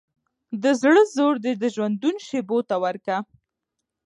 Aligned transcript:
د 0.63 0.65
زړه 0.81 1.01
زور 1.15 1.35
دي 1.43 1.53
د 1.57 1.63
ژوندون 1.75 2.15
شېبو 2.27 2.57
ته 2.69 2.75
وركه 2.83 3.17